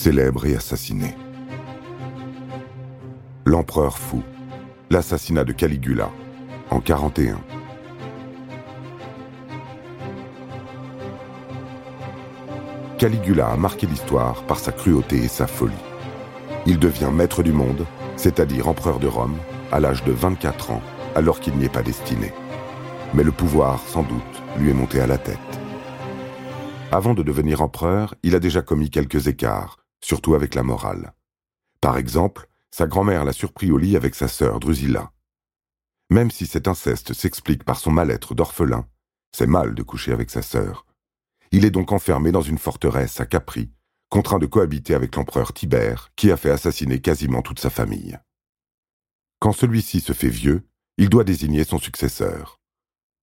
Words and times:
célèbre 0.00 0.46
et 0.46 0.56
assassiné. 0.56 1.14
L'empereur 3.44 3.98
fou, 3.98 4.22
l'assassinat 4.88 5.44
de 5.44 5.52
Caligula, 5.52 6.10
en 6.70 6.80
41. 6.80 7.38
Caligula 12.96 13.48
a 13.48 13.56
marqué 13.58 13.86
l'histoire 13.86 14.42
par 14.44 14.58
sa 14.58 14.72
cruauté 14.72 15.18
et 15.18 15.28
sa 15.28 15.46
folie. 15.46 15.74
Il 16.64 16.78
devient 16.78 17.10
maître 17.12 17.42
du 17.42 17.52
monde, 17.52 17.84
c'est-à-dire 18.16 18.68
empereur 18.68 19.00
de 19.00 19.06
Rome, 19.06 19.36
à 19.70 19.80
l'âge 19.80 20.02
de 20.04 20.12
24 20.12 20.70
ans, 20.70 20.82
alors 21.14 21.40
qu'il 21.40 21.56
n'y 21.56 21.66
est 21.66 21.68
pas 21.68 21.82
destiné. 21.82 22.32
Mais 23.12 23.22
le 23.22 23.32
pouvoir, 23.32 23.82
sans 23.86 24.04
doute, 24.04 24.42
lui 24.56 24.70
est 24.70 24.74
monté 24.74 24.98
à 25.02 25.06
la 25.06 25.18
tête. 25.18 25.36
Avant 26.90 27.12
de 27.12 27.22
devenir 27.22 27.60
empereur, 27.60 28.14
il 28.22 28.34
a 28.34 28.40
déjà 28.40 28.62
commis 28.62 28.88
quelques 28.88 29.28
écarts, 29.28 29.79
surtout 30.00 30.34
avec 30.34 30.54
la 30.54 30.62
morale. 30.62 31.14
Par 31.80 31.96
exemple, 31.96 32.48
sa 32.70 32.86
grand-mère 32.86 33.24
l'a 33.24 33.32
surpris 33.32 33.70
au 33.70 33.78
lit 33.78 33.96
avec 33.96 34.14
sa 34.14 34.28
sœur 34.28 34.60
Drusilla. 34.60 35.12
Même 36.10 36.30
si 36.30 36.46
cet 36.46 36.68
inceste 36.68 37.12
s'explique 37.12 37.64
par 37.64 37.78
son 37.78 37.90
mal-être 37.90 38.34
d'orphelin, 38.34 38.86
c'est 39.32 39.46
mal 39.46 39.74
de 39.74 39.82
coucher 39.82 40.12
avec 40.12 40.30
sa 40.30 40.42
sœur. 40.42 40.86
Il 41.52 41.64
est 41.64 41.70
donc 41.70 41.92
enfermé 41.92 42.32
dans 42.32 42.42
une 42.42 42.58
forteresse 42.58 43.20
à 43.20 43.26
Capri, 43.26 43.70
contraint 44.08 44.38
de 44.38 44.46
cohabiter 44.46 44.94
avec 44.94 45.14
l'empereur 45.16 45.52
Tibère, 45.52 46.10
qui 46.16 46.30
a 46.30 46.36
fait 46.36 46.50
assassiner 46.50 47.00
quasiment 47.00 47.42
toute 47.42 47.60
sa 47.60 47.70
famille. 47.70 48.18
Quand 49.38 49.52
celui-ci 49.52 50.00
se 50.00 50.12
fait 50.12 50.28
vieux, 50.28 50.68
il 50.98 51.08
doit 51.08 51.24
désigner 51.24 51.64
son 51.64 51.78
successeur. 51.78 52.60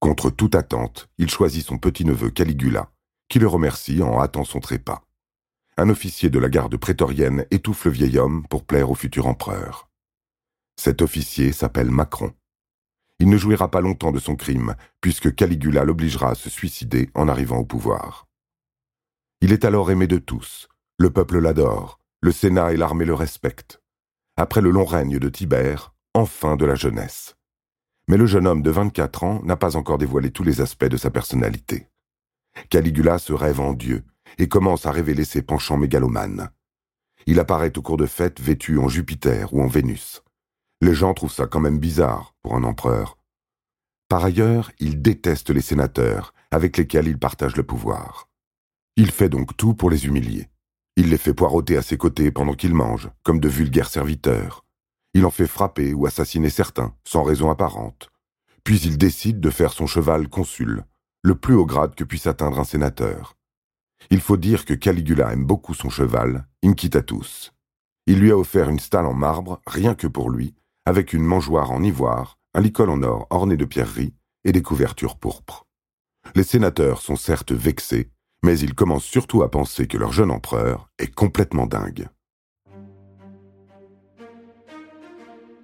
Contre 0.00 0.30
toute 0.30 0.54
attente, 0.54 1.08
il 1.18 1.30
choisit 1.30 1.64
son 1.64 1.78
petit-neveu 1.78 2.30
Caligula, 2.30 2.90
qui 3.28 3.38
le 3.38 3.48
remercie 3.48 4.02
en 4.02 4.20
hâtant 4.20 4.44
son 4.44 4.60
trépas 4.60 5.05
un 5.78 5.90
officier 5.90 6.30
de 6.30 6.38
la 6.38 6.48
garde 6.48 6.76
prétorienne 6.76 7.46
étouffe 7.50 7.84
le 7.84 7.90
vieil 7.90 8.18
homme 8.18 8.46
pour 8.48 8.64
plaire 8.64 8.90
au 8.90 8.94
futur 8.94 9.26
empereur. 9.26 9.90
Cet 10.76 11.02
officier 11.02 11.52
s'appelle 11.52 11.90
Macron. 11.90 12.32
Il 13.18 13.28
ne 13.28 13.36
jouira 13.36 13.70
pas 13.70 13.80
longtemps 13.80 14.12
de 14.12 14.18
son 14.18 14.36
crime, 14.36 14.74
puisque 15.00 15.34
Caligula 15.34 15.84
l'obligera 15.84 16.30
à 16.30 16.34
se 16.34 16.50
suicider 16.50 17.10
en 17.14 17.28
arrivant 17.28 17.58
au 17.58 17.64
pouvoir. 17.64 18.26
Il 19.42 19.52
est 19.52 19.64
alors 19.64 19.90
aimé 19.90 20.06
de 20.06 20.18
tous, 20.18 20.68
le 20.98 21.10
peuple 21.10 21.38
l'adore, 21.38 22.00
le 22.22 22.32
Sénat 22.32 22.72
et 22.72 22.76
l'armée 22.76 23.04
le 23.04 23.14
respectent. 23.14 23.82
Après 24.36 24.60
le 24.60 24.70
long 24.70 24.84
règne 24.84 25.18
de 25.18 25.28
Tibère, 25.28 25.94
enfin 26.14 26.56
de 26.56 26.64
la 26.64 26.74
jeunesse. 26.74 27.36
Mais 28.08 28.16
le 28.16 28.26
jeune 28.26 28.46
homme 28.46 28.62
de 28.62 28.70
24 28.70 29.24
ans 29.24 29.42
n'a 29.44 29.56
pas 29.56 29.76
encore 29.76 29.98
dévoilé 29.98 30.30
tous 30.30 30.44
les 30.44 30.60
aspects 30.60 30.84
de 30.84 30.96
sa 30.96 31.10
personnalité. 31.10 31.88
Caligula 32.70 33.18
se 33.18 33.32
rêve 33.34 33.60
en 33.60 33.74
Dieu 33.74 34.04
et 34.38 34.48
commence 34.48 34.86
à 34.86 34.90
révéler 34.90 35.24
ses 35.24 35.42
penchants 35.42 35.76
mégalomanes. 35.76 36.50
Il 37.26 37.40
apparaît 37.40 37.76
au 37.76 37.82
cours 37.82 37.96
de 37.96 38.06
fêtes 38.06 38.40
vêtu 38.40 38.78
en 38.78 38.88
Jupiter 38.88 39.52
ou 39.52 39.62
en 39.62 39.66
Vénus. 39.66 40.22
Les 40.80 40.94
gens 40.94 41.14
trouvent 41.14 41.32
ça 41.32 41.46
quand 41.46 41.60
même 41.60 41.78
bizarre 41.78 42.34
pour 42.42 42.54
un 42.54 42.64
empereur. 42.64 43.18
Par 44.08 44.24
ailleurs, 44.24 44.70
il 44.78 45.02
déteste 45.02 45.50
les 45.50 45.60
sénateurs, 45.60 46.32
avec 46.50 46.76
lesquels 46.76 47.08
il 47.08 47.18
partage 47.18 47.56
le 47.56 47.64
pouvoir. 47.64 48.28
Il 48.96 49.10
fait 49.10 49.28
donc 49.28 49.56
tout 49.56 49.74
pour 49.74 49.90
les 49.90 50.06
humilier. 50.06 50.48
Il 50.96 51.10
les 51.10 51.18
fait 51.18 51.34
poireauter 51.34 51.76
à 51.76 51.82
ses 51.82 51.96
côtés 51.96 52.30
pendant 52.30 52.54
qu'ils 52.54 52.74
mangent, 52.74 53.10
comme 53.22 53.40
de 53.40 53.48
vulgaires 53.48 53.90
serviteurs. 53.90 54.64
Il 55.12 55.26
en 55.26 55.30
fait 55.30 55.46
frapper 55.46 55.92
ou 55.92 56.06
assassiner 56.06 56.50
certains, 56.50 56.94
sans 57.04 57.22
raison 57.22 57.50
apparente. 57.50 58.10
Puis 58.64 58.80
il 58.80 58.96
décide 58.96 59.40
de 59.40 59.50
faire 59.50 59.72
son 59.72 59.86
cheval 59.86 60.28
consul, 60.28 60.84
le 61.22 61.34
plus 61.34 61.54
haut 61.54 61.66
grade 61.66 61.94
que 61.94 62.04
puisse 62.04 62.26
atteindre 62.26 62.60
un 62.60 62.64
sénateur. 62.64 63.36
Il 64.10 64.20
faut 64.20 64.36
dire 64.36 64.64
que 64.64 64.74
Caligula 64.74 65.32
aime 65.32 65.44
beaucoup 65.44 65.74
son 65.74 65.90
cheval, 65.90 66.46
Incitatus. 66.62 67.52
Il 68.06 68.20
lui 68.20 68.30
a 68.30 68.36
offert 68.36 68.68
une 68.68 68.78
stalle 68.78 69.06
en 69.06 69.14
marbre, 69.14 69.60
rien 69.66 69.94
que 69.94 70.06
pour 70.06 70.30
lui, 70.30 70.54
avec 70.84 71.12
une 71.12 71.24
mangeoire 71.24 71.72
en 71.72 71.82
ivoire, 71.82 72.38
un 72.54 72.60
licol 72.60 72.90
en 72.90 73.02
or 73.02 73.26
orné 73.30 73.56
de 73.56 73.64
pierreries 73.64 74.14
et 74.44 74.52
des 74.52 74.62
couvertures 74.62 75.16
pourpres. 75.16 75.66
Les 76.34 76.44
sénateurs 76.44 77.00
sont 77.00 77.16
certes 77.16 77.52
vexés, 77.52 78.10
mais 78.44 78.58
ils 78.58 78.74
commencent 78.74 79.04
surtout 79.04 79.42
à 79.42 79.50
penser 79.50 79.86
que 79.88 79.98
leur 79.98 80.12
jeune 80.12 80.30
empereur 80.30 80.88
est 80.98 81.12
complètement 81.12 81.66
dingue. 81.66 82.08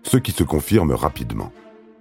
Ce 0.02 0.16
qui 0.16 0.32
se 0.32 0.42
confirme 0.42 0.92
rapidement. 0.92 1.52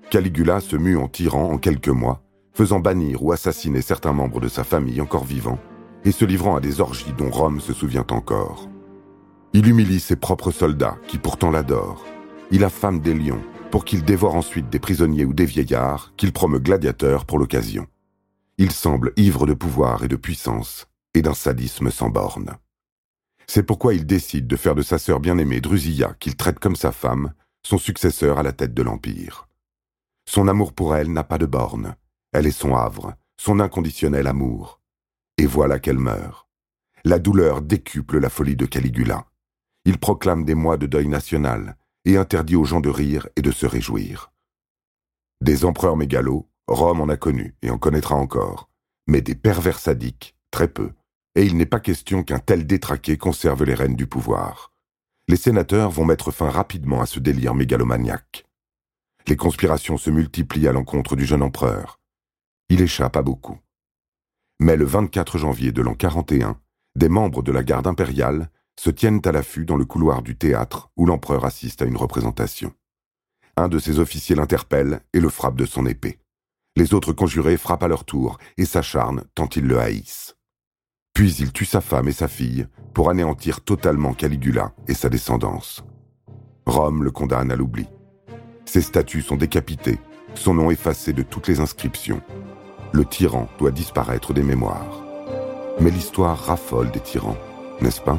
Caligula 0.09 0.59
se 0.59 0.75
mue 0.75 0.97
en 0.97 1.07
tyran 1.07 1.51
en 1.51 1.57
quelques 1.59 1.88
mois, 1.88 2.23
faisant 2.53 2.79
bannir 2.79 3.23
ou 3.23 3.31
assassiner 3.31 3.81
certains 3.81 4.11
membres 4.11 4.41
de 4.41 4.50
sa 4.50 4.63
famille 4.63 5.01
encore 5.01 5.23
vivants 5.23 5.59
et 6.03 6.12
se 6.12 6.25
livrant 6.25 6.56
à 6.56 6.59
des 6.59 6.81
orgies 6.81 7.13
dont 7.17 7.29
Rome 7.29 7.59
se 7.59 7.73
souvient 7.73 8.06
encore. 8.09 8.69
Il 9.53 9.67
humilie 9.67 10.00
ses 10.00 10.16
propres 10.16 10.51
soldats, 10.51 10.97
qui 11.07 11.17
pourtant 11.17 11.51
l'adorent. 11.51 12.06
Il 12.51 12.63
affame 12.63 13.01
des 13.01 13.13
lions, 13.13 13.41
pour 13.69 13.85
qu'il 13.85 14.03
dévore 14.03 14.35
ensuite 14.35 14.69
des 14.69 14.79
prisonniers 14.79 15.25
ou 15.25 15.34
des 15.34 15.45
vieillards, 15.45 16.13
qu'il 16.17 16.34
promeut 16.34 16.59
gladiateurs 16.59 17.25
pour 17.25 17.38
l'occasion. 17.38 17.88
Il 18.57 18.72
semble 18.72 19.13
ivre 19.17 19.45
de 19.45 19.53
pouvoir 19.53 20.03
et 20.03 20.07
de 20.07 20.16
puissance, 20.16 20.88
et 21.13 21.22
d'un 21.22 21.34
sadisme 21.34 21.89
sans 21.91 22.09
borne. 22.09 22.57
C'est 23.47 23.63
pourquoi 23.63 23.94
il 23.94 24.06
décide 24.06 24.47
de 24.47 24.56
faire 24.56 24.75
de 24.75 24.81
sa 24.81 24.97
sœur 24.97 25.19
bien-aimée 25.19 25.62
Drusilla, 25.62 26.16
qu'il 26.19 26.35
traite 26.35 26.59
comme 26.59 26.75
sa 26.75 26.91
femme, 26.91 27.33
son 27.63 27.78
successeur 27.78 28.39
à 28.39 28.44
la 28.44 28.53
tête 28.53 28.73
de 28.73 28.81
l'Empire. 28.81 29.47
Son 30.25 30.47
amour 30.47 30.73
pour 30.73 30.95
elle 30.95 31.12
n'a 31.12 31.23
pas 31.23 31.38
de 31.38 31.45
borne. 31.45 31.95
Elle 32.31 32.47
est 32.47 32.51
son 32.51 32.75
havre, 32.75 33.16
son 33.38 33.59
inconditionnel 33.59 34.28
amour 34.28 34.81
et 35.38 35.46
voilà 35.46 35.80
qu'elle 35.80 35.97
meurt. 35.97 36.47
La 37.03 37.19
douleur 37.19 37.62
décuple 37.62 38.19
la 38.19 38.30
folie 38.30 38.56
de 38.56 38.66
Caligula. 38.66 39.25
Il 39.86 39.97
proclame 39.97 40.46
des 40.46 40.56
mois 40.56 40.78
de 40.78 40.86
deuil 40.86 41.08
national 41.08 41.78
et 42.06 42.18
interdit 42.18 42.56
aux 42.56 42.66
gens 42.66 42.81
de 42.81 42.90
rire 42.90 43.28
et 43.36 43.42
de 43.42 43.52
se 43.52 43.66
réjouir. 43.66 44.31
Des 45.42 45.66
empereurs 45.66 45.97
mégalos, 45.97 46.47
Rome 46.68 47.02
en 47.02 47.09
a 47.09 47.18
connu 47.18 47.56
et 47.62 47.72
en 47.72 47.78
connaîtra 47.78 48.16
encore, 48.16 48.69
mais 49.08 49.22
des 49.22 49.36
pervers 49.36 49.80
sadiques, 49.80 50.36
très 50.52 50.68
peu, 50.68 50.92
et 51.36 51.46
il 51.46 51.58
n'est 51.58 51.66
pas 51.66 51.80
question 51.80 52.24
qu'un 52.24 52.40
tel 52.40 52.68
détraqué 52.68 53.18
conserve 53.18 53.63
les 53.63 53.74
rênes 53.74 53.96
du 53.96 54.06
pouvoir. 54.06 54.72
Les 55.28 55.38
sénateurs 55.38 55.90
vont 55.90 56.06
mettre 56.06 56.31
fin 56.31 56.50
rapidement 56.50 57.02
à 57.02 57.06
ce 57.06 57.19
délire 57.19 57.56
mégalomaniaque. 57.56 58.46
Les 59.28 59.36
conspirations 59.36 59.98
se 59.98 60.09
multiplient 60.09 60.68
à 60.68 60.74
l'encontre 60.74 61.16
du 61.16 61.25
jeune 61.25 61.44
empereur. 61.44 62.00
Il 62.69 62.81
échappe 62.81 63.16
à 63.16 63.22
beaucoup. 63.22 63.59
Mais 64.61 64.77
le 64.77 64.85
24 64.85 65.39
janvier 65.39 65.72
de 65.72 65.81
l'an 65.81 65.95
41, 65.95 66.55
des 66.95 67.09
membres 67.09 67.41
de 67.41 67.51
la 67.51 67.63
garde 67.63 67.88
impériale 67.88 68.51
se 68.79 68.91
tiennent 68.91 69.22
à 69.25 69.31
l'affût 69.31 69.66
dans 69.66 69.75
le 69.75 69.85
couloir 69.85 70.22
du 70.22 70.38
théâtre 70.38 70.91
où 70.95 71.07
l'empereur 71.07 71.45
assiste 71.45 71.81
à 71.81 71.85
une 71.85 71.97
représentation. 71.97 72.71
Un 73.57 73.69
de 73.69 73.79
ses 73.79 73.97
officiers 73.97 74.35
l'interpelle 74.35 75.01
et 75.13 75.19
le 75.19 75.29
frappe 75.29 75.55
de 75.55 75.66
son 75.66 75.88
épée. 75.88 76.19
Les 76.75 76.94
autres 76.94 77.11
conjurés 77.11 77.57
frappent 77.57 77.81
à 77.81 77.88
leur 77.88 78.05
tour 78.05 78.38
et 78.57 78.66
s'acharnent 78.66 79.23
tant 79.33 79.50
ils 79.55 79.66
le 79.66 79.79
haïssent. 79.79 80.35
Puis 81.16 81.33
il 81.39 81.51
tue 81.51 81.66
sa 81.66 81.81
femme 81.81 82.07
et 82.07 82.13
sa 82.13 82.27
fille 82.27 82.67
pour 82.94 83.09
anéantir 83.09 83.61
totalement 83.61 84.13
Caligula 84.13 84.75
et 84.88 84.94
sa 84.94 85.09
descendance. 85.09 85.83
Rome 86.67 87.03
le 87.03 87.09
condamne 87.09 87.51
à 87.51 87.55
l'oubli. 87.55 87.88
Ses 88.66 88.81
statues 88.81 89.23
sont 89.23 89.38
décapitées, 89.38 89.97
son 90.35 90.53
nom 90.53 90.69
effacé 90.69 91.13
de 91.13 91.23
toutes 91.23 91.47
les 91.47 91.61
inscriptions, 91.61 92.21
le 92.91 93.06
tyran 93.06 93.47
doit 93.57 93.72
disparaître 93.72 94.34
des 94.34 94.44
mémoires. 94.44 95.02
Mais 95.79 95.90
l'histoire 95.90 96.38
raffole 96.38 96.91
des 96.91 97.00
tyrans, 97.00 97.38
n'est-ce 97.79 98.02
pas? 98.02 98.18